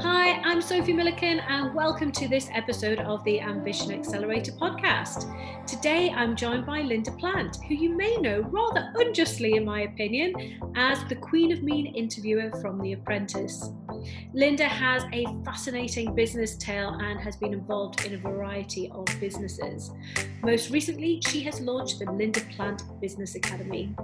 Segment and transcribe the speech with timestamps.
[0.00, 5.32] Hi, I'm Sophie Milliken, and welcome to this episode of the Ambition Accelerator podcast.
[5.68, 10.60] Today, I'm joined by Linda Plant, who you may know rather unjustly, in my opinion,
[10.74, 13.70] as the Queen of Mean interviewer from The Apprentice.
[14.32, 19.92] Linda has a fascinating business tale and has been involved in a variety of businesses.
[20.42, 23.94] Most recently, she has launched the Linda Plant Business Academy.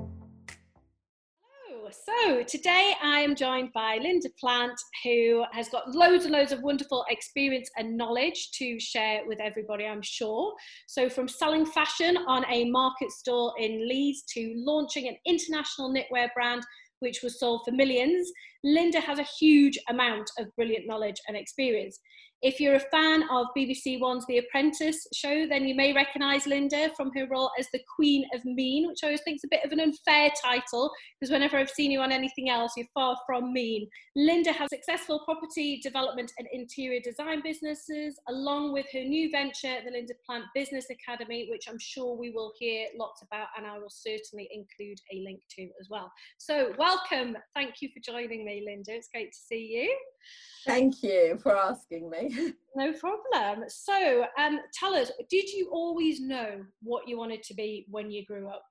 [1.93, 6.62] So today I am joined by Linda Plant, who has got loads and loads of
[6.62, 10.52] wonderful experience and knowledge to share with everybody, I'm sure.
[10.87, 16.28] So from selling fashion on a market stall in Leeds to launching an international knitwear
[16.34, 16.62] brand
[17.00, 18.30] which was sold for millions,
[18.62, 21.98] Linda has a huge amount of brilliant knowledge and experience.
[22.42, 26.90] If you're a fan of BBC One's The Apprentice show, then you may recognise Linda
[26.96, 29.62] from her role as the Queen of Mean, which I always think is a bit
[29.62, 30.90] of an unfair title
[31.20, 33.86] because whenever I've seen you on anything else, you're far from mean.
[34.16, 39.91] Linda has successful property development and interior design businesses, along with her new venture, the
[39.91, 43.91] Linda Plant Business Academy, which I'm sure we will hear lots about, and I will
[43.91, 46.10] certainly include a link to as well.
[46.38, 47.36] So, welcome.
[47.54, 48.92] Thank you for joining me, Linda.
[48.92, 49.94] It's great to see you.
[50.66, 52.52] Thank you for asking me.
[52.76, 53.64] No problem.
[53.66, 58.24] So, um, tell us, did you always know what you wanted to be when you
[58.24, 58.64] grew up?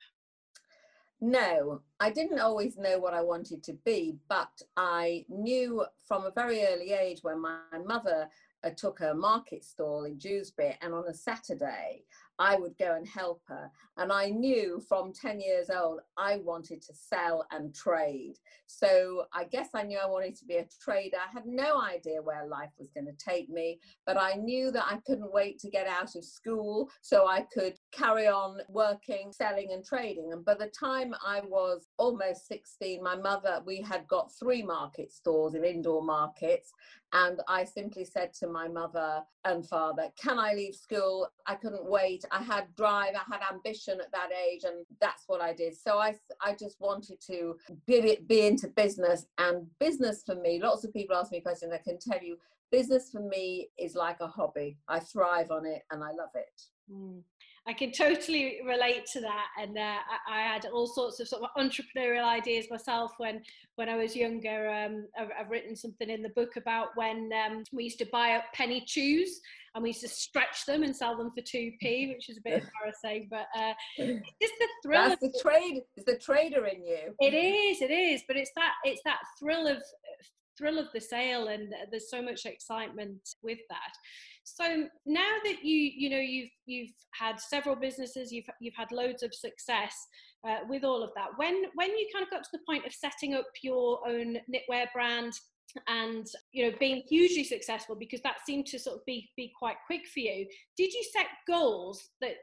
[1.19, 6.31] No, I didn't always know what I wanted to be, but I knew from a
[6.31, 8.29] very early age when my mother
[8.63, 12.05] uh, took her market stall in Dewsbury, and on a Saturday,
[12.39, 13.69] I would go and help her.
[13.97, 18.35] And I knew from 10 years old, I wanted to sell and trade.
[18.65, 21.17] So I guess I knew I wanted to be a trader.
[21.17, 24.85] I had no idea where life was going to take me, but I knew that
[24.89, 29.73] I couldn't wait to get out of school so I could carry on working, selling,
[29.73, 30.31] and trading.
[30.31, 35.11] And by the time I was almost 16, my mother, we had got three market
[35.11, 36.71] stores in indoor markets.
[37.11, 41.27] And I simply said to my mother and father, Can I leave school?
[41.47, 42.23] I couldn't wait.
[42.31, 45.75] I had drive, I had ambition at that age, and that's what I did.
[45.77, 49.25] So I, I just wanted to be, be into business.
[49.37, 52.37] And business for me, lots of people ask me questions, I can tell you,
[52.71, 54.77] business for me is like a hobby.
[54.87, 56.61] I thrive on it and I love it.
[56.91, 57.21] Mm.
[57.67, 59.97] I can totally relate to that, and uh,
[60.27, 63.43] I, I, had all sorts of sort of entrepreneurial ideas myself when
[63.75, 64.69] when I was younger.
[64.69, 68.31] Um, I've, I've, written something in the book about when um, we used to buy
[68.31, 69.41] up penny chews
[69.75, 72.41] and we used to stretch them and sell them for two p, which is a
[72.41, 75.09] bit embarrassing, but uh, it's the thrill.
[75.09, 75.81] That's the trade.
[75.95, 77.13] It's the trader in you.
[77.19, 77.81] It is.
[77.81, 78.23] It is.
[78.27, 78.73] But it's that.
[78.83, 79.81] It's that thrill of
[80.57, 83.91] thrill of the sale, and there's so much excitement with that.
[84.43, 89.23] So now that you you know you've you've had several businesses, you've you've had loads
[89.23, 89.95] of success
[90.47, 91.29] uh, with all of that.
[91.37, 94.87] When when you kind of got to the point of setting up your own knitwear
[94.93, 95.33] brand
[95.87, 99.77] and you know being hugely successful because that seemed to sort of be be quite
[99.85, 100.47] quick for you.
[100.77, 102.35] Did you set goals that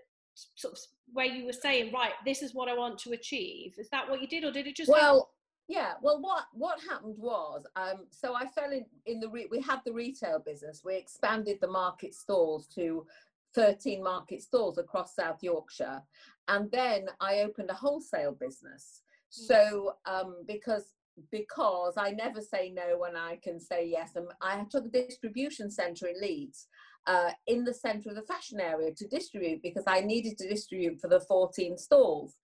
[0.55, 0.81] sort of
[1.13, 4.21] where you were saying right this is what i want to achieve is that what
[4.21, 5.31] you did or did it just well
[5.69, 9.61] yeah well what what happened was um so i fell in in the re- we
[9.61, 10.83] had the retail business.
[10.85, 13.07] We expanded the market stalls to
[13.55, 16.03] 13 market stalls across south yorkshire.
[16.49, 19.03] And then i opened a wholesale business.
[19.33, 19.47] Mm.
[19.47, 20.93] so um because
[21.31, 24.13] because I never say no when I can say yes.
[24.17, 26.69] And I took a distribution centre in Leeds,
[27.07, 31.01] uh, in the centre of the fashion area to distribute because I needed to distribute
[31.01, 32.35] for the 14 stalls.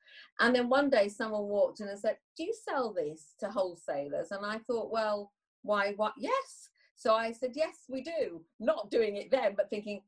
[0.41, 4.31] And then one day someone walked in and said, Do you sell this to wholesalers?
[4.31, 6.15] And I thought, Well, why, what?
[6.19, 6.71] Yes.
[6.95, 8.43] So I said, Yes, we do.
[8.61, 10.03] Not doing it then, but thinking,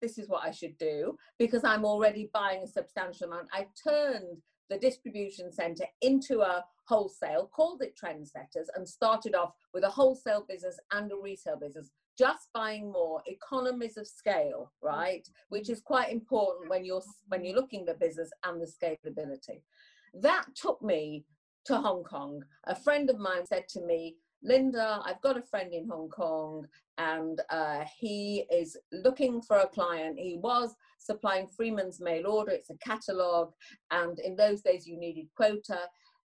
[0.00, 3.48] This is what I should do because I'm already buying a substantial amount.
[3.52, 4.38] I turned
[4.70, 10.44] the distribution centre into a wholesale, called it Trendsetters, and started off with a wholesale
[10.48, 15.22] business and a retail business, just buying more economies of scale, right?
[15.22, 15.44] Mm-hmm.
[15.50, 19.62] Which is quite important when you're when you're looking at the business and the scalability.
[20.14, 21.24] That took me
[21.66, 22.42] to Hong Kong.
[22.64, 26.66] A friend of mine said to me, Linda, I've got a friend in Hong Kong
[26.98, 30.18] and uh, he is looking for a client.
[30.18, 33.52] He was supplying Freeman's mail order, it's a catalogue,
[33.90, 35.80] and in those days you needed quota.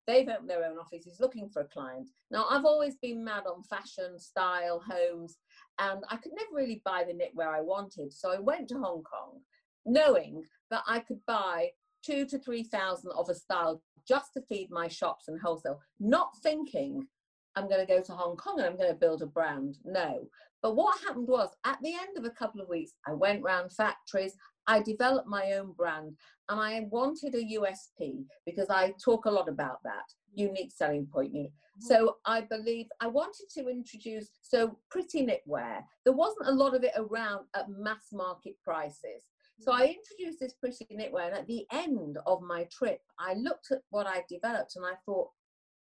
[0.07, 2.09] They've opened their own office, he's looking for a client.
[2.31, 5.37] Now, I've always been mad on fashion, style, homes,
[5.77, 8.11] and I could never really buy the knitwear I wanted.
[8.11, 9.39] So I went to Hong Kong
[9.85, 11.69] knowing that I could buy
[12.03, 17.07] two to 3,000 of a style just to feed my shops and wholesale, not thinking
[17.55, 19.77] I'm going to go to Hong Kong and I'm going to build a brand.
[19.83, 20.27] No.
[20.61, 23.73] But what happened was at the end of a couple of weeks, I went round
[23.73, 24.35] factories,
[24.67, 26.15] I developed my own brand,
[26.49, 31.33] and I wanted a USP because I talk a lot about that unique selling point.
[31.33, 31.47] Mm-hmm.
[31.79, 35.81] So I believe I wanted to introduce so pretty knitwear.
[36.05, 39.23] There wasn't a lot of it around at mass market prices.
[39.59, 39.93] So I mm-hmm.
[39.93, 44.07] introduced this pretty knitwear, and at the end of my trip, I looked at what
[44.07, 45.29] I developed and I thought,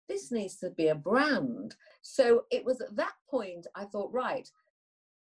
[0.07, 1.75] this needs to be a brand.
[2.01, 4.49] So it was at that point I thought, right,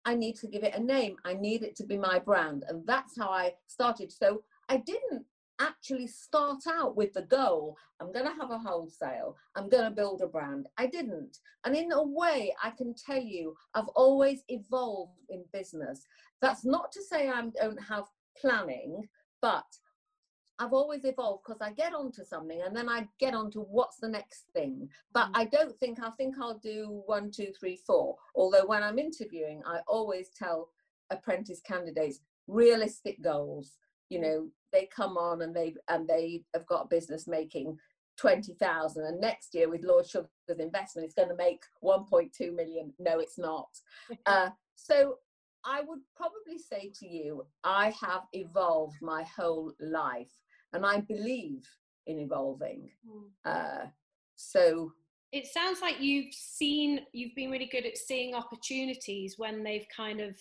[0.05, 1.17] I need to give it a name.
[1.25, 2.65] I need it to be my brand.
[2.69, 4.13] And that's how I started.
[4.13, 5.25] So I didn't
[5.61, 9.91] actually start out with the goal I'm going to have a wholesale, I'm going to
[9.91, 10.69] build a brand.
[10.77, 11.39] I didn't.
[11.65, 16.07] And in a way, I can tell you, I've always evolved in business.
[16.43, 18.05] That's not to say I don't have
[18.39, 19.09] planning,
[19.41, 19.65] but
[20.59, 24.09] I've always evolved because I get onto something and then I get onto what's the
[24.09, 24.89] next thing.
[25.13, 25.33] But mm.
[25.35, 28.17] I don't think I think I'll do one, two, three, four.
[28.35, 30.71] Although when I'm interviewing, I always tell
[31.11, 33.73] apprentice candidates realistic goals.
[34.11, 37.79] You know, they come on and they and they have got a business making
[38.17, 43.19] 20,000 and next year with Lord Sugar's investment it's going to make 1.2 million no
[43.19, 43.67] it's not
[44.27, 45.17] uh, so
[45.65, 50.31] I would probably say to you I have evolved my whole life
[50.75, 51.67] and I believe
[52.07, 52.91] in evolving.
[53.09, 53.23] Mm.
[53.45, 53.87] Uh,
[54.37, 54.93] so
[55.33, 60.21] it sounds like you've seen, you've been really good at seeing opportunities when they've kind
[60.21, 60.37] of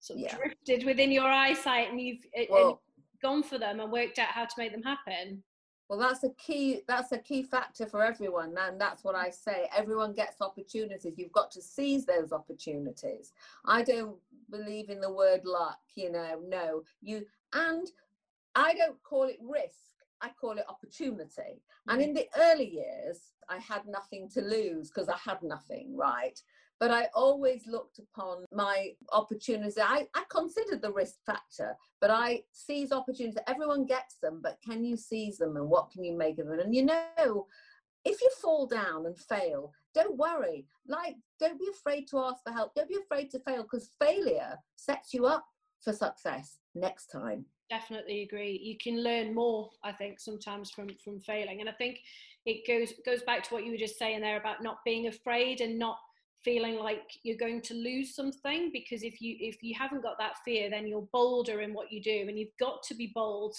[0.00, 0.36] sort of yeah.
[0.36, 2.76] drifted within your eyesight, and you've well, and
[3.22, 5.42] gone for them and worked out how to make them happen.
[5.88, 6.80] Well, that's a key.
[6.88, 9.68] That's a key factor for everyone, and that's what I say.
[9.76, 11.14] Everyone gets opportunities.
[11.16, 13.32] You've got to seize those opportunities.
[13.66, 14.16] I don't
[14.50, 15.78] believe in the word luck.
[15.94, 16.82] You know, no.
[17.00, 17.86] You and
[18.54, 21.62] I don't call it risk, I call it opportunity.
[21.88, 22.04] And mm.
[22.04, 26.38] in the early years, I had nothing to lose because I had nothing, right?
[26.78, 29.78] But I always looked upon my opportunities.
[29.80, 33.38] I, I considered the risk factor, but I seize opportunities.
[33.46, 36.58] Everyone gets them, but can you seize them and what can you make of them?
[36.58, 37.46] And you know,
[38.04, 40.66] if you fall down and fail, don't worry.
[40.88, 42.74] Like, don't be afraid to ask for help.
[42.74, 45.44] Don't be afraid to fail because failure sets you up
[45.80, 48.60] for success next time definitely agree.
[48.62, 51.60] You can learn more i think sometimes from from failing.
[51.60, 52.00] And i think
[52.52, 55.60] it goes goes back to what you were just saying there about not being afraid
[55.60, 55.98] and not
[56.44, 60.36] feeling like you're going to lose something because if you if you haven't got that
[60.44, 62.18] fear then you're bolder in what you do.
[62.28, 63.54] And you've got to be bold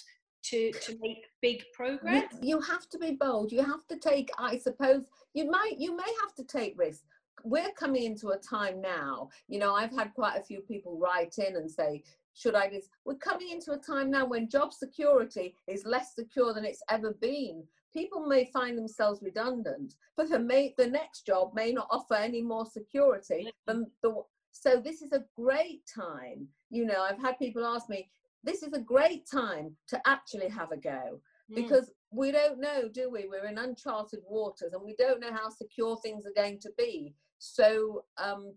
[0.49, 2.31] to to make big progress.
[2.41, 3.51] you have to be bold.
[3.51, 5.01] You have to take i suppose
[5.37, 7.05] you might you may have to take risks.
[7.53, 9.13] We're coming into a time now
[9.51, 11.91] you know i've had quite a few people write in and say
[12.33, 16.53] should I just, we're coming into a time now when job security is less secure
[16.53, 17.63] than it's ever been.
[17.93, 22.41] People may find themselves redundant, but the, may, the next job may not offer any
[22.41, 24.15] more security than the.
[24.51, 26.47] So this is a great time.
[26.69, 28.09] You know, I've had people ask me,
[28.43, 31.19] this is a great time to actually have a go
[31.51, 31.55] mm.
[31.55, 33.27] because we don't know, do we?
[33.27, 37.13] We're in uncharted waters and we don't know how secure things are going to be.
[37.39, 38.53] So um,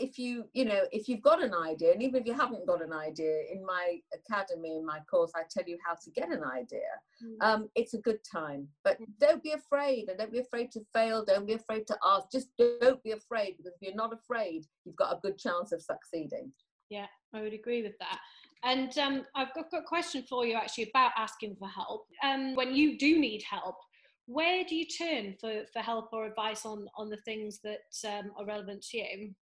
[0.00, 2.82] if you you know if you've got an idea and even if you haven't got
[2.82, 6.42] an idea in my academy in my course i tell you how to get an
[6.42, 6.90] idea.
[7.22, 7.46] Mm.
[7.46, 11.24] um, it's a good time but don't be afraid and don't be afraid to fail
[11.24, 14.96] don't be afraid to ask just don't be afraid because if you're not afraid you've
[14.96, 16.50] got a good chance of succeeding.
[16.88, 18.18] Yeah i would agree with that.
[18.62, 22.06] And um, i've got, got a question for you actually about asking for help.
[22.24, 23.76] Um, when you do need help
[24.26, 28.30] where do you turn for, for help or advice on, on the things that um,
[28.38, 29.34] are relevant to you?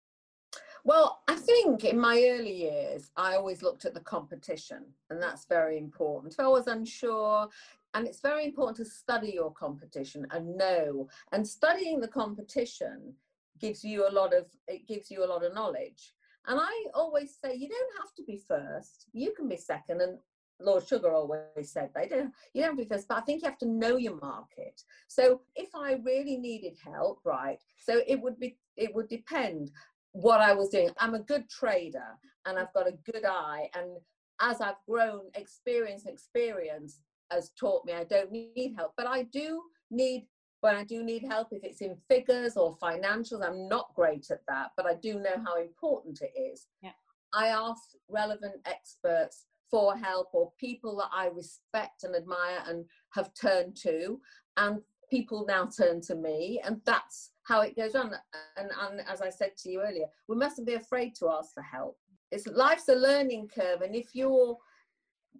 [0.87, 5.43] Well, I think in my early years, I always looked at the competition, and that's
[5.43, 6.31] very important.
[6.31, 7.49] If I was unsure,
[7.93, 11.09] and it's very important to study your competition and know.
[11.33, 13.13] And studying the competition
[13.59, 16.13] gives you a lot of it gives you a lot of knowledge.
[16.45, 19.07] And I always say you don't have to be first.
[19.11, 19.99] You can be second.
[19.99, 20.17] And
[20.61, 23.41] Lord Sugar always said they don't you don't have to be first, but I think
[23.41, 24.81] you have to know your market.
[25.09, 29.71] So if I really needed help, right, so it would be it would depend
[30.11, 30.89] what I was doing.
[30.99, 32.61] I'm a good trader and mm.
[32.61, 33.69] I've got a good eye.
[33.75, 33.97] And
[34.41, 36.99] as I've grown, experience, experience
[37.31, 39.61] has taught me I don't need help, but I do
[39.91, 40.27] need
[40.61, 44.41] when I do need help, if it's in figures or financials, I'm not great at
[44.47, 45.43] that, but I do know mm.
[45.45, 46.65] how important it is.
[46.81, 46.91] Yeah.
[47.33, 53.31] I ask relevant experts for help or people that I respect and admire and have
[53.39, 54.19] turned to.
[54.55, 58.13] And people now turn to me, and that's how it goes on.
[58.57, 61.63] And, and as I said to you earlier, we mustn't be afraid to ask for
[61.63, 61.97] help.
[62.31, 64.57] It's life's a learning curve, and if you're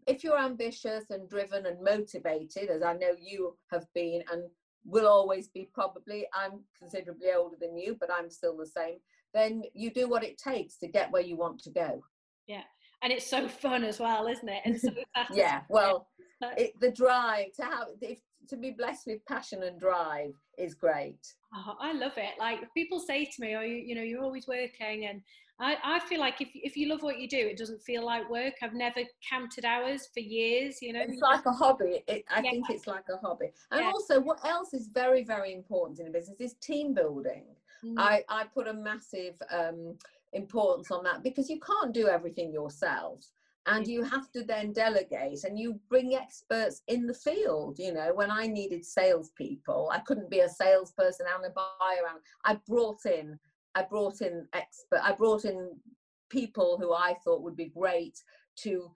[0.05, 4.43] if you're ambitious and driven and motivated, as I know you have been and
[4.85, 8.97] will always be, probably I'm considerably older than you, but I'm still the same.
[9.33, 12.01] Then you do what it takes to get where you want to go.
[12.47, 12.63] Yeah,
[13.01, 14.61] and it's so fun as well, isn't it?
[14.65, 14.89] And so
[15.33, 16.07] yeah, well,
[16.57, 21.33] it, the drive to have if to be blessed with passion and drive is great.
[21.53, 22.39] Oh, I love it.
[22.39, 25.21] Like people say to me, "Oh, you, you know, you're always working," and
[25.59, 28.29] I, I feel like if if you love what you do, it doesn't feel like
[28.29, 28.53] work.
[28.61, 30.81] I've never counted hours for years.
[30.81, 32.03] You know, it's like a hobby.
[32.07, 32.51] It, I yeah.
[32.51, 33.51] think it's like a hobby.
[33.71, 33.87] And yeah.
[33.87, 37.43] also, what else is very very important in a business is team building.
[37.83, 37.95] Mm.
[37.97, 39.95] I I put a massive um,
[40.33, 43.25] importance on that because you can't do everything yourself
[43.67, 48.11] and you have to then delegate and you bring experts in the field you know.
[48.13, 53.05] When i needed salespeople i couldn't be a salesperson and a buyer and i brought
[53.05, 53.37] in
[53.75, 55.71] i brought in expert i brought in
[56.29, 58.17] people who i thought would be great
[58.57, 58.91] to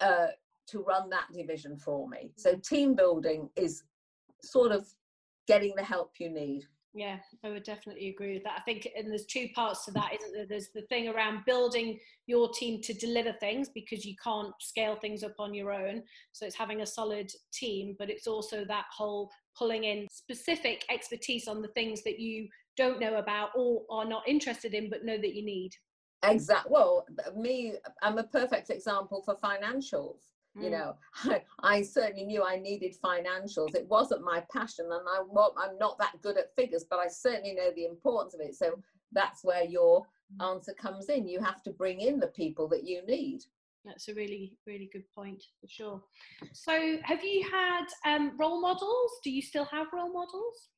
[0.00, 0.28] uh,
[0.66, 2.32] to run that division for me.
[2.36, 3.84] So team building is
[4.42, 4.86] sort of
[5.46, 8.58] getting the help you need yeah, I would definitely agree with that.
[8.58, 10.46] I think, and there's two parts to that, isn't there?
[10.46, 15.22] There's the thing around building your team to deliver things because you can't scale things
[15.22, 16.02] up on your own.
[16.32, 21.48] So it's having a solid team, but it's also that whole pulling in specific expertise
[21.48, 25.16] on the things that you don't know about or are not interested in, but know
[25.16, 25.70] that you need.
[26.24, 26.70] Exactly.
[26.72, 27.06] Well,
[27.36, 30.18] me, I'm a perfect example for financials
[30.54, 30.72] you mm.
[30.72, 30.94] know
[31.24, 33.74] I, I, certainly knew i needed financials.
[33.74, 37.08] It wasn't my passion and I, well, i'm not that good at figures but i
[37.08, 38.54] certainly know the importance of it.
[38.54, 38.78] So
[39.12, 40.06] that's where your
[40.40, 40.50] mm.
[40.50, 41.28] answer comes in.
[41.28, 43.42] You have to bring in the people that you need.
[43.84, 46.02] That's a really really good point for sure.
[46.52, 49.10] So have you had um, role models?
[49.24, 50.68] Do you still have role models?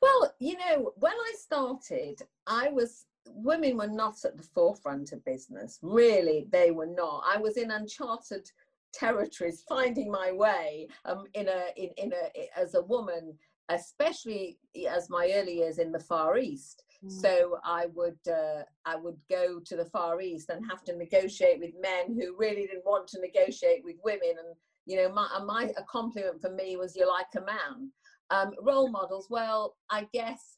[0.00, 5.24] Well you know when i started i was women were not at the forefront of
[5.24, 5.78] business.
[5.82, 7.24] Really they were not.
[7.26, 8.48] I was in uncharted
[8.98, 13.34] territories, finding my way um, in a in, in a as a woman,
[13.68, 16.82] especially as my early years in the Far East.
[17.04, 17.10] Mm.
[17.10, 21.60] So I would uh, I would go to the Far East and have to negotiate
[21.60, 24.34] with men who really didn't want to negotiate with women.
[24.38, 24.54] And
[24.86, 27.90] you know, my, my a compliment for me was "you're like a man."
[28.30, 30.55] Um, role models, well, I guess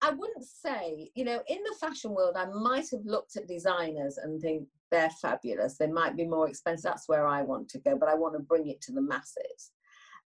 [0.00, 4.18] I wouldn't say, you know, in the fashion world, I might have looked at designers
[4.18, 5.76] and think they're fabulous.
[5.76, 6.84] They might be more expensive.
[6.84, 9.72] That's where I want to go, but I want to bring it to the masses.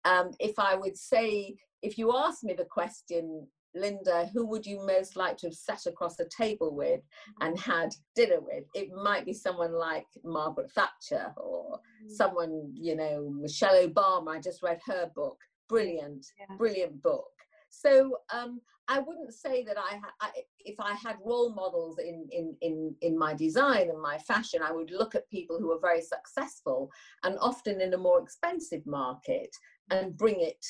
[0.04, 4.84] Um, if I would say, if you ask me the question, Linda, who would you
[4.84, 7.00] most like to have sat across a table with
[7.40, 8.64] and had dinner with?
[8.75, 12.10] It might be someone like Margaret Thatcher or mm.
[12.10, 14.37] someone, you know, Michelle Obama.
[14.37, 15.38] I just read her book.
[15.68, 16.56] Brilliant, yeah.
[16.56, 17.26] brilliant book.
[17.70, 22.56] So um, I wouldn't say that I, I, if I had role models in, in,
[22.62, 26.00] in, in my design and my fashion, I would look at people who are very
[26.00, 26.90] successful
[27.22, 29.50] and often in a more expensive market
[29.90, 30.64] and bring it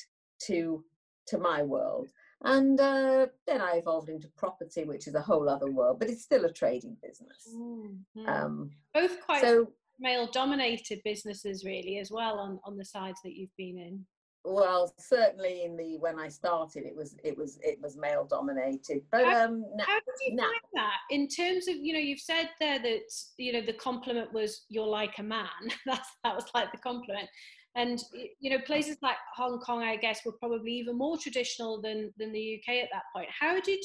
[0.47, 0.85] to,
[1.29, 2.09] to my world.
[2.45, 6.23] And uh, then I evolved into property, which is a whole other world, but it's
[6.23, 7.49] still a trading business.
[7.55, 8.29] Mm-hmm.
[8.29, 13.35] Um, Both quite so, male dominated businesses, really, as well, on, on the sides that
[13.35, 14.05] you've been in
[14.49, 19.03] well certainly in the when i started it was it was it was male dominated.
[19.11, 20.97] But how, um how did you find that?
[21.11, 23.01] In terms of you know you've said there that
[23.37, 25.47] you know the compliment was you're like a man.
[25.87, 27.29] That's that was like the compliment.
[27.77, 28.03] And
[28.41, 32.33] you know places like hong kong i guess were probably even more traditional than than
[32.33, 33.29] the uk at that point.
[33.39, 33.81] How did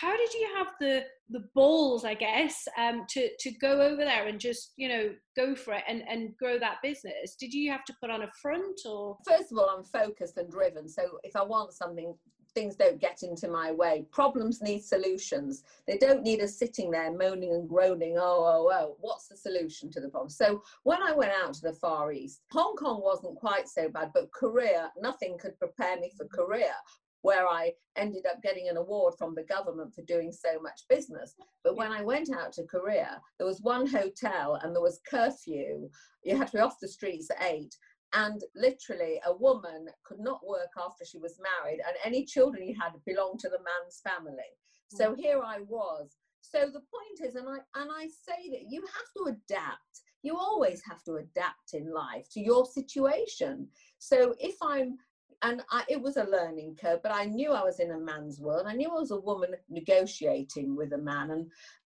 [0.00, 4.26] how did you have the the balls i guess um, to to go over there
[4.26, 7.36] and just you know go for it and and grow that business?
[7.38, 9.16] Did you have to put on a front or?
[9.26, 10.88] First of all i'm focused and driven.
[10.88, 12.14] So if i want something
[12.54, 14.04] things don't get into my way.
[14.12, 15.64] Problems need solutions.
[15.86, 18.96] They don't need us sitting there moaning and groaning oh oh oh.
[19.00, 20.28] What's the solution to the problem?
[20.28, 24.10] So when i went out to the far east hong kong wasn't quite so bad
[24.14, 26.74] but korea nothing could prepare me for korea
[27.22, 31.34] where I ended up getting an award from the government for doing so much business.
[31.64, 35.88] But when I went out to Korea, there was one hotel and there was curfew.
[36.24, 37.74] You had to be off the streets at eight.
[38.14, 42.74] And literally, a woman could not work after she was married, and any children he
[42.74, 44.52] had belonged to the man's family.
[44.90, 45.16] So mm.
[45.16, 46.16] here I was.
[46.42, 50.02] So the point is, and I and I say that you have to adapt.
[50.22, 53.66] You always have to adapt in life to your situation.
[53.98, 54.98] So if I'm
[55.42, 58.40] and I, it was a learning curve, but I knew I was in a man's
[58.40, 58.66] world.
[58.66, 61.30] I knew I was a woman negotiating with a man.
[61.30, 61.50] And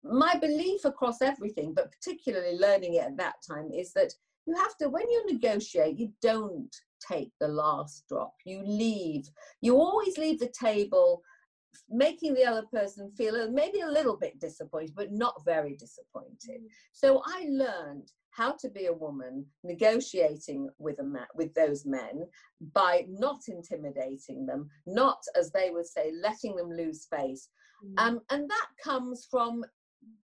[0.04, 4.12] my belief across everything, but particularly learning it at that time, is that
[4.46, 6.74] you have to, when you negotiate, you don't
[7.06, 8.34] take the last drop.
[8.44, 9.28] You leave.
[9.60, 11.22] You always leave the table
[11.88, 16.60] making the other person feel maybe a little bit disappointed, but not very disappointed.
[16.62, 16.66] Mm.
[16.92, 22.24] So I learned how to be a woman negotiating with a man, with those men
[22.74, 27.48] by not intimidating them, not as they would say, letting them lose face.
[27.84, 28.00] Mm.
[28.02, 29.64] Um, and that comes from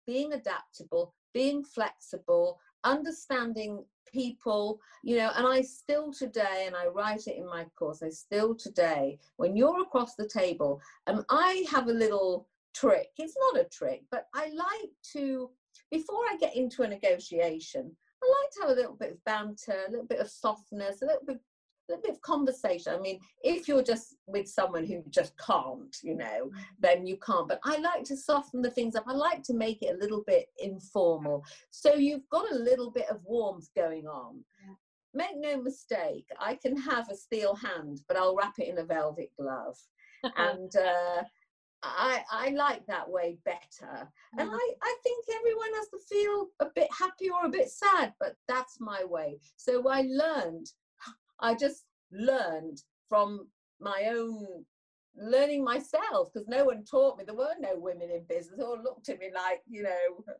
[0.06, 7.26] being adaptable, being flexible, understanding people, you know, and I still today, and I write
[7.26, 11.88] it in my course, I still today, when you're across the table, and I have
[11.88, 15.50] a little trick, it's not a trick, but I like to,
[15.90, 17.90] before I get into a negotiation,
[18.22, 21.06] I like to have a little bit of banter, a little bit of softness, a
[21.06, 21.38] little bit
[21.88, 22.94] a little bit of conversation.
[22.94, 26.50] I mean, if you're just with someone who just can't, you know, mm.
[26.80, 27.48] then you can't.
[27.48, 29.04] But I like to soften the things up.
[29.06, 31.44] I like to make it a little bit informal.
[31.70, 34.42] So you've got a little bit of warmth going on.
[34.66, 34.74] Yeah.
[35.12, 38.84] Make no mistake, I can have a steel hand, but I'll wrap it in a
[38.84, 39.76] velvet glove.
[40.36, 41.22] and uh,
[41.84, 44.08] I, I like that way better.
[44.38, 44.54] And mm.
[44.54, 48.36] I, I think everyone has to feel a bit happy or a bit sad, but
[48.48, 49.38] that's my way.
[49.56, 50.70] So I learned
[51.40, 53.48] I just learned from
[53.80, 54.64] my own
[55.16, 57.24] learning myself because no one taught me.
[57.24, 58.60] There were no women in business.
[58.60, 60.24] All looked at me like, you know,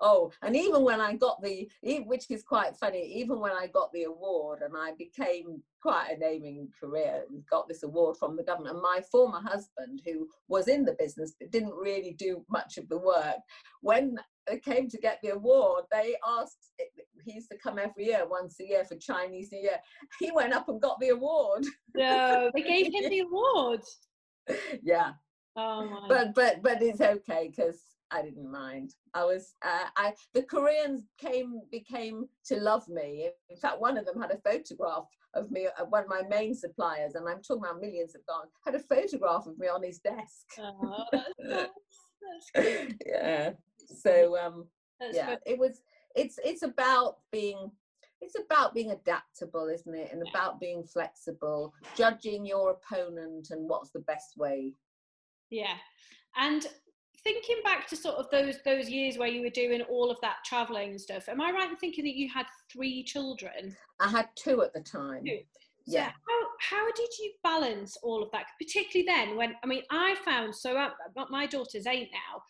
[0.00, 1.68] oh, and even when I got the,
[2.06, 6.18] which is quite funny, even when I got the award and I became quite a
[6.18, 10.68] naming career and got this award from the government, and my former husband, who was
[10.68, 13.36] in the business but didn't really do much of the work,
[13.80, 16.72] when they came to get the award, they asked,
[17.24, 19.78] he used to come every year, once a year for Chinese New Year.
[20.20, 21.64] He went up and got the award.
[21.94, 23.80] No, they gave him the award.
[24.82, 25.12] yeah.
[25.56, 26.06] Oh my.
[26.08, 28.94] But but but it's okay because I didn't mind.
[29.14, 33.30] I was uh, I the Koreans came became to love me.
[33.50, 35.66] In fact, one of them had a photograph of me.
[35.78, 38.46] Uh, one of my main suppliers, and I'm talking about millions have gone.
[38.64, 40.46] Had a photograph of me on his desk.
[40.58, 43.50] Oh, that's, that's, that's yeah.
[44.02, 44.66] So um,
[45.00, 45.82] that's yeah, it was.
[46.14, 47.70] It's it's about being
[48.20, 50.10] it's about being adaptable, isn't it?
[50.12, 54.74] And about being flexible, judging your opponent and what's the best way.
[55.50, 55.76] Yeah.
[56.36, 56.66] And
[57.26, 60.36] thinking back to sort of those those years where you were doing all of that
[60.44, 63.76] traveling and stuff, am I right in thinking that you had three children?
[63.98, 65.24] I had two at the time.
[65.24, 65.40] Two.
[65.88, 66.10] So yeah.
[66.28, 66.40] How
[66.70, 70.76] how did you balance all of that, particularly then when I mean I found so
[70.76, 70.90] I,
[71.28, 72.42] my daughter's eight now,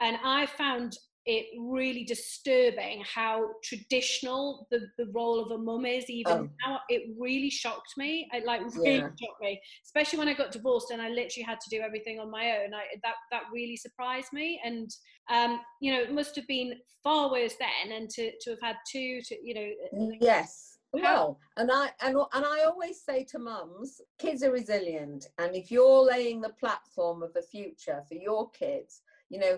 [0.00, 6.08] and I found it really disturbing how traditional the, the role of a mum is
[6.10, 6.48] even oh.
[6.66, 6.80] now.
[6.88, 8.28] It really shocked me.
[8.32, 9.02] It like really yeah.
[9.02, 12.30] shocked me especially when i got divorced and i literally had to do everything on
[12.30, 12.74] my own.
[12.74, 14.60] I, that that really surprised me.
[14.64, 14.90] And
[15.30, 18.76] um you know it must have been far worse then and to to have had
[18.90, 20.78] two to you know yes.
[20.92, 25.70] well and i and, and i always say to mums kids are resilient and if
[25.70, 29.56] you're laying the platform of the future for your kids you know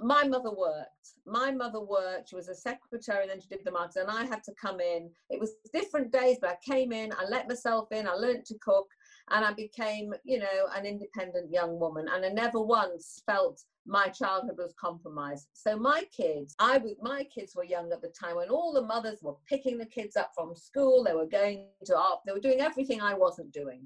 [0.00, 0.88] my mother worked.
[1.26, 2.30] My mother worked.
[2.30, 4.04] She was a secretary, and then she did the marketing.
[4.08, 5.10] And I had to come in.
[5.30, 7.12] It was different days, but I came in.
[7.12, 8.06] I let myself in.
[8.06, 8.86] I learned to cook,
[9.30, 12.06] and I became, you know, an independent young woman.
[12.12, 15.48] And I never once felt my childhood was compromised.
[15.52, 19.20] So my kids, I my kids were young at the time when all the mothers
[19.22, 21.04] were picking the kids up from school.
[21.04, 22.20] They were going to art.
[22.26, 23.82] They were doing everything I wasn't doing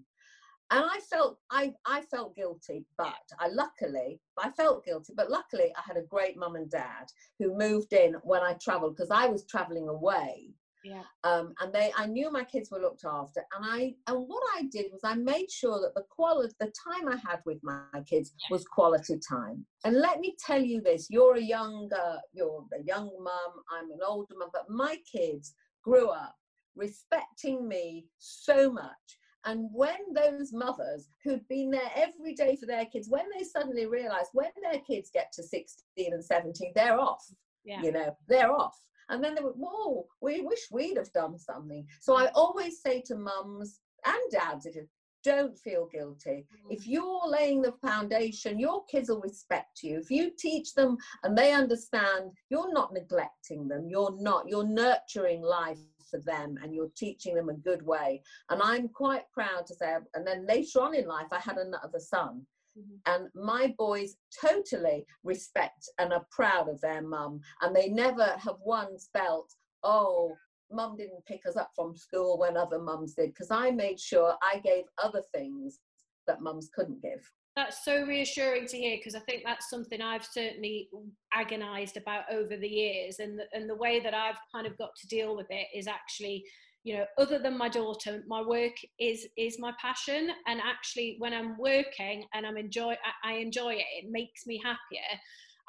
[0.71, 5.73] and I felt I, I felt guilty, but I luckily I felt guilty, but luckily
[5.77, 7.07] I had a great mum and dad
[7.39, 10.51] who moved in when I travelled because I was travelling away.
[10.85, 11.03] Yeah.
[11.25, 14.65] Um, and they I knew my kids were looked after and I and what I
[14.71, 18.33] did was I made sure that the quality the time I had with my kids
[18.51, 19.65] was quality time.
[19.85, 24.01] And let me tell you this, you're a younger, you're a young mum, I'm an
[24.07, 26.37] older mum, but my kids grew up
[26.77, 32.85] respecting me so much and when those mothers who'd been there every day for their
[32.85, 37.25] kids, when they suddenly realize when their kids get to 16 and 17, they're off.
[37.65, 37.81] Yeah.
[37.81, 38.79] You know, they're off.
[39.09, 41.87] And then they were, whoa, we wish we'd have done something.
[42.03, 44.87] So I always say to mums and dads, if you
[45.25, 46.47] don't feel guilty.
[46.67, 46.71] Mm.
[46.71, 49.99] If you're laying the foundation, your kids will respect you.
[49.99, 53.89] If you teach them and they understand, you're not neglecting them.
[53.89, 55.79] You're not, you're nurturing life
[56.11, 58.23] for them and you're teaching them a good way.
[58.51, 61.99] And I'm quite proud to say, and then later on in life, I had another
[61.99, 62.47] son.
[62.79, 62.97] Mm-hmm.
[63.07, 67.41] And my boys totally respect and are proud of their mum.
[67.63, 70.35] And they never have once felt, oh,
[70.71, 73.31] mum didn't pick us up from school when other mums did.
[73.31, 75.81] Because I made sure I gave other things
[76.27, 80.25] that mums couldn't give that's so reassuring to hear because I think that's something I've
[80.25, 80.89] certainly
[81.33, 84.91] agonized about over the years and the, and the way that I've kind of got
[85.01, 86.45] to deal with it is actually
[86.85, 91.35] you know other than my daughter my work is is my passion and actually when
[91.35, 92.93] I'm working and I'm enjoy
[93.25, 95.19] I, I enjoy it it makes me happier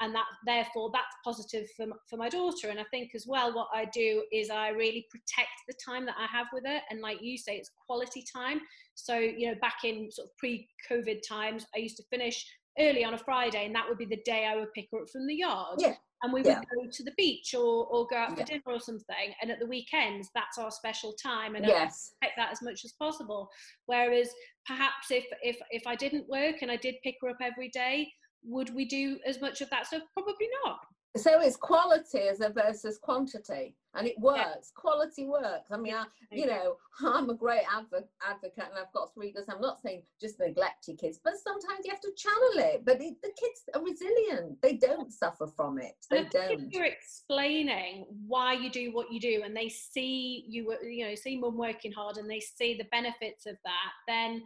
[0.01, 3.67] and that therefore that's positive for, for my daughter and i think as well what
[3.73, 7.21] i do is i really protect the time that i have with her and like
[7.21, 8.59] you say it's quality time
[8.95, 12.45] so you know back in sort of pre-covid times i used to finish
[12.77, 15.09] early on a Friday, and that would be the day I would pick her up
[15.11, 15.79] from the yard.
[15.79, 15.95] Yeah.
[16.23, 16.61] And we would Yeah.
[16.73, 18.45] go to the beach or, or go out for Yeah.
[18.45, 19.33] dinner or something.
[19.41, 21.55] And at the weekends, that's our special time.
[21.55, 22.13] And I Yes.
[22.21, 23.49] respect that as much as possible.
[23.87, 24.33] Whereas
[24.65, 28.13] perhaps if if if I didn't work and I did pick her up every day,
[28.43, 30.03] would we do as much of that stuff?
[30.13, 30.79] Probably not.
[31.17, 34.71] So it's quality as a versus quantity, and it works.
[34.75, 35.71] Quality works.
[35.71, 39.47] I mean, I, you know, I'm a great advo- advocate, and I've got three kids.
[39.49, 42.85] I'm not saying just neglect your kids, but sometimes you have to channel it.
[42.85, 45.95] But it, the kids are resilient; they don't suffer from it.
[46.11, 46.67] They And I think don't.
[46.67, 51.15] if you're explaining why you do what you do, and they see you, you know,
[51.15, 54.43] see mum working hard, and they see the benefits of that, then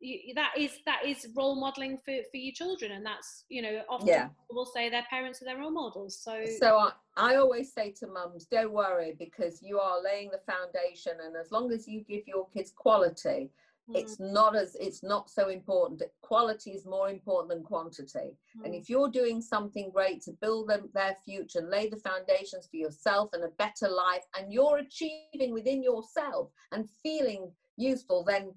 [0.00, 3.82] you, that is that is role modeling for, for your children, and that's you know
[3.88, 4.28] often Yeah.
[4.28, 6.20] people will say their parents are their role models.
[6.22, 10.40] So, So I, I always say to mums, don't worry because you are laying the
[10.52, 13.50] foundation, and as long as you give your kids quality,
[13.88, 16.02] mm, it's not as it's not so important.
[16.22, 18.36] Quality is more important than quantity.
[18.64, 22.66] And mm, if you're doing something great to build them their future, lay the foundations
[22.70, 28.52] for yourself and a better life, and you're achieving within yourself and feeling useful, then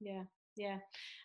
[0.00, 0.24] yeah,
[0.56, 0.78] yeah,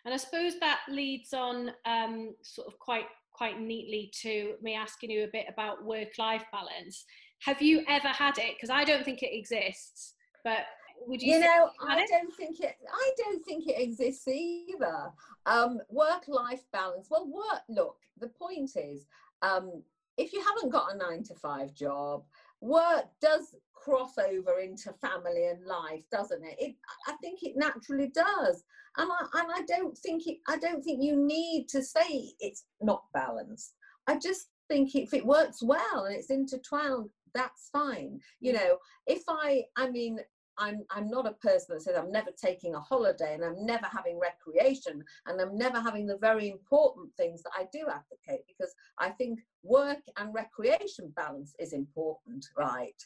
[0.04, 5.10] and I suppose that leads on um, sort of quite quite neatly to me asking
[5.10, 7.04] you a bit about work life balance.
[7.42, 8.54] Have you ever had it?
[8.56, 10.14] Because I don't think it exists,
[10.44, 10.66] but
[11.06, 11.34] would you?
[11.34, 12.10] you know i it?
[12.10, 15.10] don't think it i don't think it exists either
[15.46, 19.06] um work life balance well work look the point is
[19.42, 19.82] um
[20.18, 22.22] if you haven't got a nine to five job
[22.60, 26.74] work does cross over into family and life doesn't it, it
[27.06, 28.62] i think it naturally does.
[28.98, 32.64] And I, and I don't think it i don't think you need to say it's
[32.80, 33.74] not balanced.
[34.06, 38.20] I just think if it works well and it's intertwined that's fine.
[38.40, 40.18] You know if i i mean
[40.60, 43.86] I'm I'm not a person that says I'm never taking a holiday and I'm never
[43.86, 48.72] having recreation and I'm never having the very important things that I do advocate because
[48.98, 53.02] I think work and recreation balance is important, right?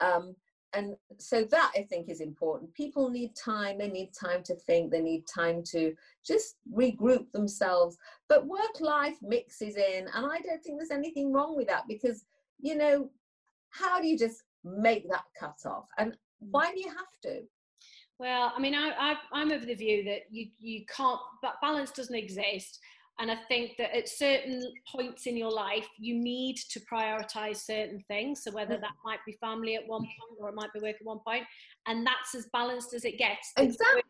[0.00, 0.34] Um,
[0.72, 2.74] and so that I think is important.
[2.74, 5.94] People need time, they need time to think, they need time to
[6.26, 7.96] just regroup themselves.
[8.28, 12.24] But work life mixes in, and I don't think there's anything wrong with that because,
[12.60, 13.08] you know,
[13.70, 15.86] how do you just make that cut off?
[15.96, 16.14] And
[16.50, 17.42] why do you have to?
[18.18, 21.90] Well, I mean, I, I, I'm of the view that you, you can't, but balance
[21.90, 22.80] doesn't exist.
[23.18, 28.04] And I think that at certain points in your life, you need to prioritize certain
[28.08, 28.42] things.
[28.44, 31.06] So whether that might be family at one point or it might be work at
[31.06, 31.44] one point,
[31.86, 33.52] and that's as balanced as it gets.
[33.56, 34.02] Exactly.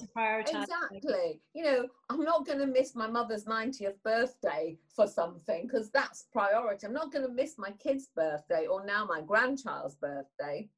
[0.00, 0.64] To prioritize.
[0.64, 1.40] Exactly.
[1.54, 6.26] You know, I'm not going to miss my mother's 90th birthday for something because that's
[6.32, 6.86] priority.
[6.86, 10.68] I'm not going to miss my kid's birthday or now my grandchild's birthday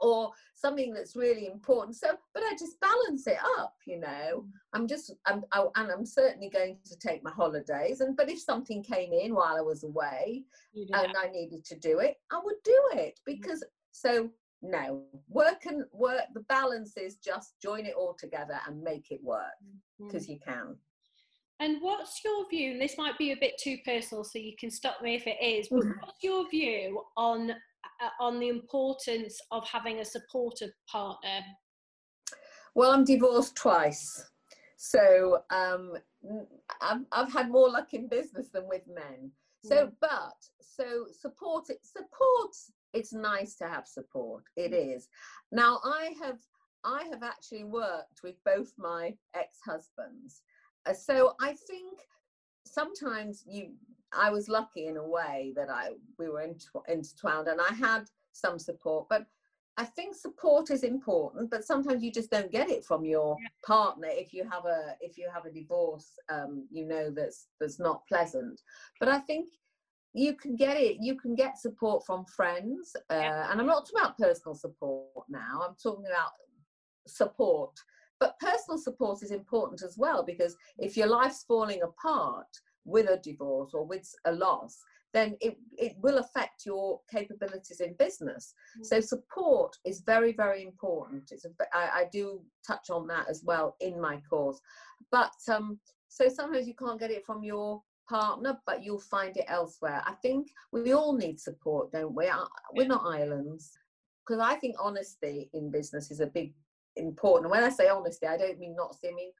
[0.00, 1.96] or something that's really important.
[1.96, 4.44] So, but I just balance it up, you know.
[4.72, 8.00] I'm just, I'm, I, and I'm certainly going to take my holidays.
[8.00, 11.06] And but if something came in while I was away, You do that.
[11.06, 14.30] and I needed to do it, I would do it because so
[14.60, 19.22] no work and work the balance is just join it all together and make it
[19.22, 20.06] work mm-hmm.
[20.06, 20.76] because you can.
[21.60, 22.72] And what's your view?
[22.72, 25.38] And this might be a bit too personal, so you can stop me if it
[25.42, 25.68] is.
[25.68, 27.52] But what's your view on
[28.20, 31.40] on the importance of having a supportive partner?
[32.74, 34.24] Well, I'm divorced twice,
[34.76, 35.94] so um,
[36.80, 39.32] I've, I've had more luck in business than with men.
[39.64, 42.54] So, but so support it support.
[42.94, 44.44] It's nice to have support.
[44.56, 45.08] It is.
[45.50, 46.38] Now, I have
[46.84, 50.42] I have actually worked with both my ex-husbands,
[50.86, 51.98] uh, so I think
[52.64, 53.72] sometimes you.
[54.12, 58.04] I was lucky in a way that I we were intertw- intertwined, and I had
[58.32, 59.26] some support, but.
[59.80, 64.08] I think support is important, but sometimes you just don't get it from your partner
[64.10, 66.18] if you have a if you have a divorce.
[66.28, 68.60] Um, you know that's that's not pleasant.
[68.98, 69.52] But I think
[70.14, 70.96] you can get it.
[71.00, 73.52] You can get support from friends, uh, Yeah.
[73.52, 75.62] and I'm not talking about personal support now.
[75.64, 76.32] I'm talking about
[77.06, 77.78] support.
[78.18, 82.48] But personal support is important as well because if your life's falling apart
[82.88, 84.78] with a divorce or with a loss,
[85.14, 88.54] then it, it will affect your capabilities in business.
[88.82, 91.30] So support is very, very important.
[91.30, 94.60] It's a, I, I do touch on that as well in my course.
[95.10, 99.46] But um, so sometimes you can't get it from your partner, but you'll find it
[99.48, 100.02] elsewhere.
[100.06, 102.28] I think we all need support, don't we?
[102.28, 103.78] Uh, We're not islands.
[104.26, 106.52] Because I think honesty in business is a big
[106.96, 107.50] important.
[107.50, 108.96] When I say honesty, I don't mean not.
[109.02, 109.30] I mean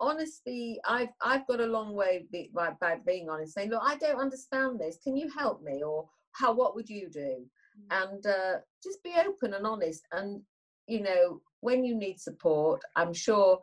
[0.00, 0.78] honesty.
[0.86, 4.20] I've I've got a long way be, by, by being honest, saying, look, I don't
[4.20, 4.98] understand this.
[5.02, 5.82] Can you help me?
[5.82, 6.52] Or how?
[6.52, 7.46] What would you do?
[7.90, 10.40] and uh, just be open and honest and
[10.86, 13.58] you know when you need support i'm sure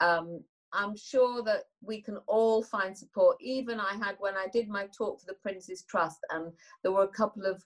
[0.00, 3.36] um, I'm sure that we can all find support.
[3.40, 7.02] Even I had when I did my talk for the Prince's Trust, and there were
[7.02, 7.62] a couple of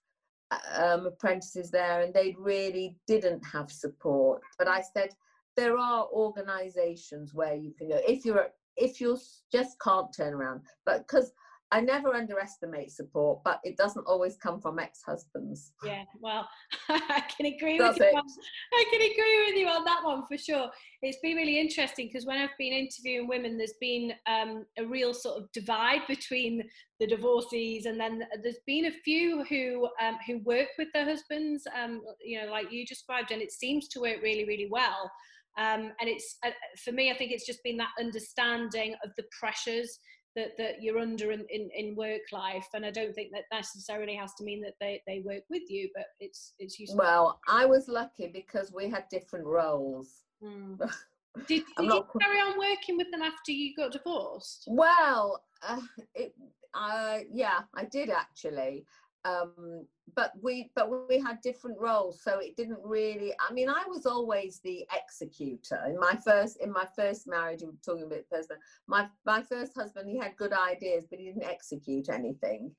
[0.75, 4.41] um, apprentices there, and they really didn't have support.
[4.59, 5.11] But I said
[5.57, 9.19] there are organisations where you can go if you're if you
[9.53, 10.63] just can't turn around.
[10.85, 11.33] But because
[11.75, 15.73] I never underestimate support, but it doesn't always come from ex-husbands.
[15.83, 16.49] Yeah, well,
[16.89, 18.17] I can agree Does with you.
[18.17, 18.25] On,
[18.73, 20.69] I can agree with you on that one for sure.
[21.03, 25.13] It's been really interesting because when I've been interviewing women, there's been um, a real
[25.13, 26.63] sort of divide between
[27.01, 31.67] the divorcees, and then there's been a few who um, who work with their husbands,
[31.77, 35.11] um, you know, like you described, and it seems to work really, really well.
[35.57, 36.51] Um, and it's uh,
[36.85, 39.99] for me, I think it's just been that understanding of the pressures
[40.37, 42.67] that, that you're under in, in, in, work life.
[42.75, 45.89] And i don't think that necessarily has to mean that they, they work with you
[45.95, 46.99] but it's it's useful.
[46.99, 50.23] Well i was lucky because we had different roles.
[50.43, 50.79] Mm.
[51.47, 54.65] did, did you carry on working with them after you got divorced?
[54.67, 55.81] Well uh,
[56.15, 56.35] it,
[56.75, 58.85] uh, yeah i did actually
[59.25, 63.83] um, but we but we had different roles so it didn't really i mean i
[63.89, 65.81] was always the executor.
[65.89, 68.57] In my first in my first marriage i'm talking about person
[68.87, 72.71] my my first husband he had good ideas but he didn't execute anything.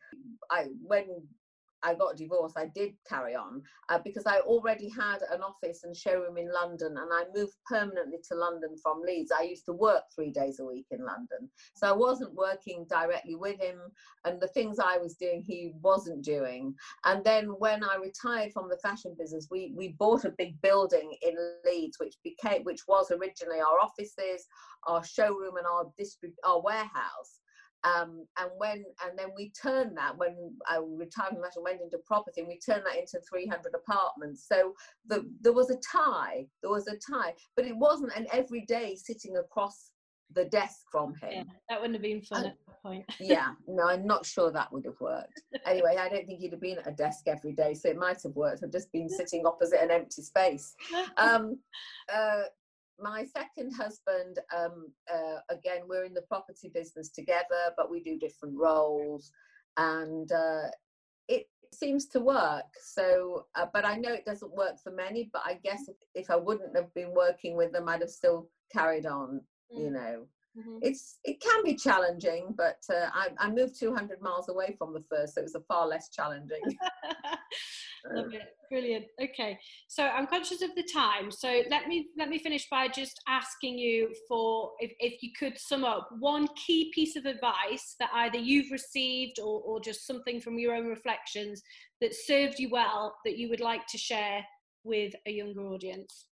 [0.51, 1.23] I when
[1.85, 5.95] I got divorced, I did carry on uh, because I already had an office and
[5.95, 9.31] showroom in London and I moved permanently to London from Leeds.
[9.31, 11.49] I used to work three days a week in London.
[11.75, 13.79] So I wasn't working directly with him
[14.25, 16.73] and the things I was doing, he wasn't doing.
[17.05, 21.15] And then when I retired from the fashion business, we, we bought a big building
[21.21, 24.47] in Leeds, which became, which was originally our offices,
[24.87, 27.41] our showroom and our distrib- our warehouse.
[27.85, 31.99] Um, and when and then we turned that when I retired from and went into
[31.99, 34.47] property and we turned that into 300 apartments.
[34.47, 34.73] So
[35.07, 39.37] the, there was a tie, there was a tie, but it wasn't an everyday sitting
[39.37, 39.91] across
[40.33, 41.31] the desk from him.
[41.31, 43.05] Yeah, that wouldn't have been fun at that point.
[43.19, 45.41] yeah, no, I'm not sure that would have worked.
[45.65, 48.21] Anyway, I don't think he'd have been at a desk every day, so it might
[48.23, 48.63] have worked.
[48.63, 50.75] I've just been sitting opposite an empty space.
[51.17, 51.59] Um,
[52.13, 52.43] uh,
[52.99, 58.17] my second husband, um, uh, again, we're in the property business together, but we do
[58.17, 59.31] different roles,
[59.77, 60.67] and uh,
[61.27, 62.65] it seems to work.
[62.81, 65.29] So, uh, but I know it doesn't work for many.
[65.33, 68.49] But I guess if, if I wouldn't have been working with them, I'd have still
[68.71, 69.41] carried on.
[69.73, 69.83] Mm.
[69.83, 70.77] You know, mm-hmm.
[70.81, 75.03] it's it can be challenging, but uh, I, I moved 200 miles away from the
[75.09, 76.61] first, so it was a far less challenging.
[78.13, 78.43] Love it.
[78.69, 79.05] Brilliant.
[79.21, 79.57] Okay.
[79.87, 81.31] So I'm conscious of the time.
[81.31, 85.57] So let me let me finish by just asking you for if, if you could
[85.57, 90.39] sum up one key piece of advice that either you've received or, or just something
[90.39, 91.61] from your own reflections
[92.01, 94.43] that served you well that you would like to share
[94.83, 96.27] with a younger audience.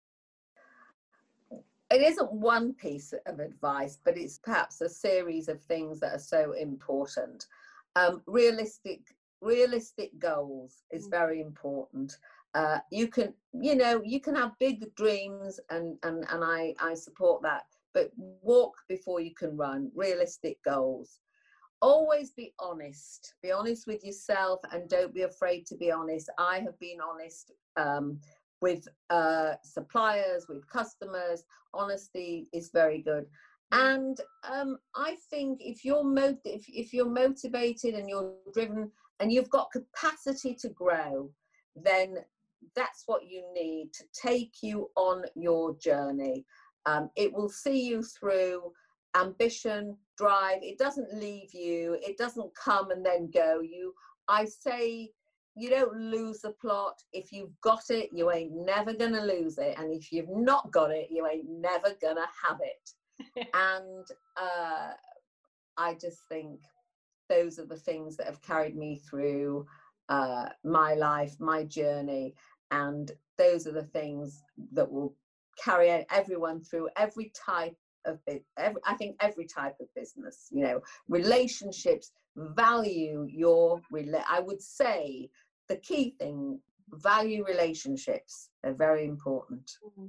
[1.92, 6.20] It isn't one piece of advice, but it's perhaps a series of things that are
[6.20, 7.48] so important.
[7.96, 9.02] Um, realistic
[9.42, 11.12] realistic goals is mm.
[11.12, 12.18] very important
[12.56, 16.94] uh, you can you know you can have big dreams and and and i i
[16.94, 21.20] support that but walk before you can run realistic goals
[21.82, 26.60] always be honest be honest with yourself and don't be afraid to be honest i
[26.60, 28.20] have been honest um,
[28.62, 31.44] with uh, suppliers with customers
[31.74, 33.26] honesty is very good
[33.72, 36.04] and um, i think if you're
[36.44, 41.30] if, if you're motivated and you're driven and you've got capacity to grow,
[41.76, 42.18] then
[42.76, 46.46] that's what you need to take you on your journey.
[46.86, 48.72] Um, it will see you through
[49.16, 50.60] ambition, drive.
[50.62, 51.98] It doesn't leave you.
[52.02, 53.60] It doesn't come and then go.
[53.62, 53.94] You,
[54.28, 55.12] I say,
[55.60, 57.02] you don't lose the plot.
[57.12, 59.76] If you've got it, you ain't never gonna lose it.
[59.78, 63.48] And if you've not got it, you ain't never gonna have it.
[63.54, 64.06] and
[64.38, 64.92] uh,
[65.78, 66.62] I just think
[67.28, 69.66] those are the things that have carried me through
[70.08, 72.34] uh, my life, my journey,
[72.72, 74.44] and those are the things
[74.74, 75.14] that will
[75.64, 78.20] carry everyone through every type of
[78.58, 80.48] every, I think every type of business.
[80.52, 83.82] You know, relationships value your.
[84.30, 85.30] I would say
[85.70, 86.60] the key thing
[86.92, 88.50] value relationships.
[88.64, 89.72] They're very important.
[89.86, 90.08] Mm-hmm.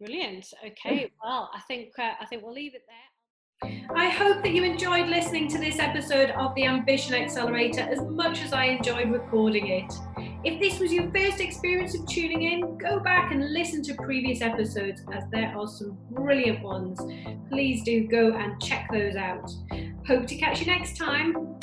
[0.00, 0.46] Brilliant.
[0.64, 1.10] Okay.
[1.24, 2.96] Well, I think uh, I think we'll leave it there.
[3.96, 8.40] I hope that you enjoyed listening to this episode of the Ambition Accelerator as much
[8.42, 9.92] as I enjoyed recording it.
[10.44, 14.42] If this was your first experience of tuning in, go back and listen to previous
[14.42, 17.00] episodes as there are some brilliant ones.
[17.48, 19.50] Please do go and check those out.
[20.06, 21.58] Hope to catch you next time.